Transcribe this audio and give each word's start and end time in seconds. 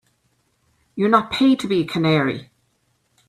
You're 0.95 1.09
not 1.11 1.29
paid 1.31 1.59
to 1.59 1.67
be 1.67 1.81
a 1.83 1.85
canary. 1.85 2.49